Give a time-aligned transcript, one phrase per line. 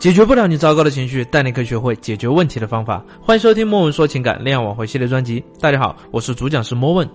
[0.00, 3.04] 解决不了你糟糕的情绪，但你可以学会解决问题的方法。
[3.20, 5.44] 欢迎收听莫问说情感恋爱挽回系列专辑。
[5.60, 7.06] 大家好，我是主讲师莫问。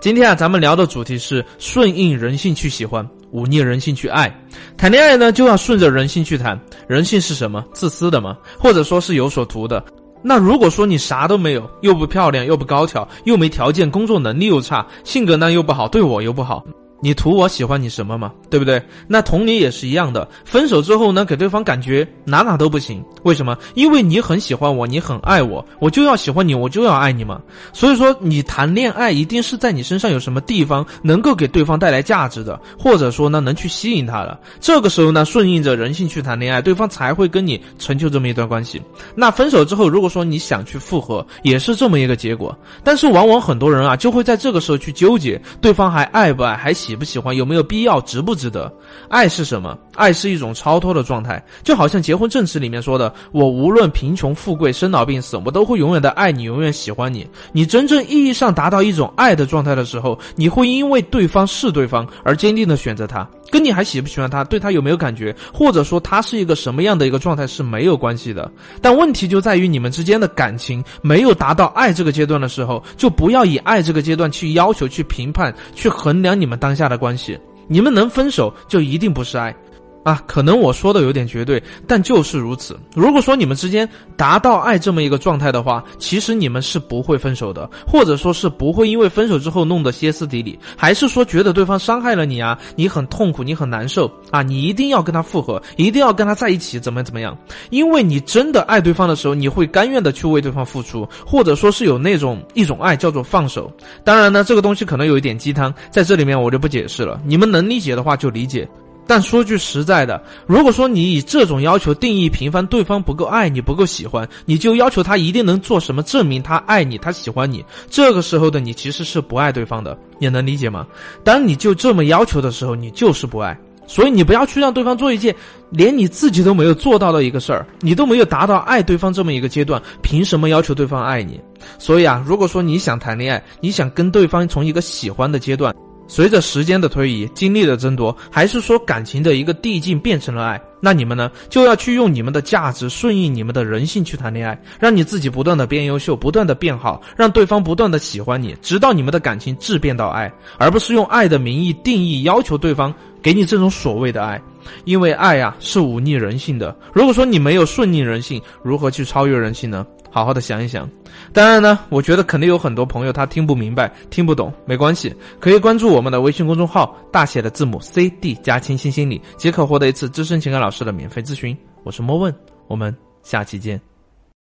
[0.00, 4.28] 今天啊，咱们聊的主题是顺应人性去喜欢，忤逆人性去爱。
[4.76, 6.60] 谈恋爱呢，就要顺着人性去谈。
[6.88, 7.64] 人性是什么？
[7.72, 8.36] 自私的吗？
[8.58, 9.84] 或者说是有所图的？
[10.20, 16.64] 那如果说你啥都没有，又不漂亮，又不高挑，又没条件，工作能力又差，性格呢又不好，对我又不好。
[17.04, 18.32] 你图我喜欢你什么吗？
[18.48, 18.80] 对不对？
[19.08, 20.28] 那同理也是一样的。
[20.44, 23.04] 分手之后呢，给对方感觉哪哪都不行。
[23.24, 23.58] 为什么？
[23.74, 27.40] 因为你很喜欢我，你很爱我，我就要喜欢你，我就要爱你嘛。
[27.72, 34.38] 所以说，你谈恋爱一定是在你身上有什么地方能够给对方带来价值的，或者说呢，能去吸引他的。
[34.60, 38.80] 这个时候呢，顺应着人性去谈恋爱，对方才会跟你成就这么一段关系。
[39.16, 42.56] 那分手之后，如果说你想去复合，也是这么一个结果。
[42.84, 46.91] 但是往往很多人啊，就会在这个时候去纠结，对方还爱不爱，还喜。
[46.92, 48.70] 喜不喜欢有没有必要值不值得？
[49.08, 49.78] 爱是什么？
[49.94, 68.50] 爱是一种超脱的状态，就好像结婚证词里面说的：“我无论贫穷富贵、生老病死，我都会永远的爱你，永远喜欢你。”你真正意义上达到一种爱的状态的时候，你会因为对方是对方而坚定的选择他，跟你还喜不喜欢他，对他有没有感觉，或者说他是一个什么样的一个状态是没有关系的。
[68.80, 76.82] 但问题就在于你们之间的感情没有达到爱这个阶段的时候，就不要以爱这个阶段去要求、去评判、去衡量你们当下。
[76.82, 79.54] 的关系，你们能分手就一定不是爱。
[80.02, 82.78] 啊，可能我说的有点绝对，但就是如此。
[82.94, 97.36] 如果说你们之间达到爱这么一个状态的话，其实你们是不会分手的，或者说是不会因为分手之后弄得歇斯底里，还是说觉得对方伤害了你啊，你很痛苦，你很难受啊，你一定要跟他复合，一定要跟他在一起，怎么怎么样？
[97.70, 103.72] 因为你真的爱对方的时候，你会甘愿的去为对方付出，或者说是有那种一种爱叫做放手。
[104.02, 108.68] 当然呢，这个东西可能有一点鸡汤，在这里面我就不解释了，你们能理解的话就理解。
[109.06, 120.86] 但说句实在的，如果说你以这种要求定义平凡对方不够爱你不够喜欢，你就要求他一定能做什么证明他爱你他喜欢你，这个时候的你其实是不爱对方的，你能理解吗？
[121.24, 123.58] 当你就这么要求的时候，你就是不爱。
[123.84, 125.34] 所以你不要去让对方做一件
[125.70, 131.38] 连你自己都没有做到的一个事儿，你都没有达到爱对方这么一个阶段，凭什么要求对方爱你？
[131.78, 135.74] 所以啊，如果说你想谈恋爱，你想跟对方从一个喜欢的阶段。
[136.12, 140.60] 随着时间的推移，经历的争夺，还是说感情的一个递进变成了爱？
[140.78, 152.92] 那你们呢，就要去用你们的价值顺应你们的人性去谈恋爱，让你自己不断的变优秀，不断的变好，让对方不断的喜欢你，直到你们的感情质变到爱，而不是用爱的名义定义要求对方
[153.22, 154.40] 给你这种所谓的爱，
[154.84, 156.76] 因为爱呀是忤逆人性的。
[156.92, 159.86] 如果说你没有顺应人性，如何去超越人性呢？
[160.10, 160.86] 好好的想一想，
[161.32, 171.56] 当然呢，我觉得肯定有很多朋友他听不明白、听不懂，没关系，可以关注我们的微信公众号，大写的字母 C D 加清新心理，即可获得一次资深情感老师的免费咨询。
[171.82, 172.34] 我是莫问，
[172.68, 173.91] 我们下期见。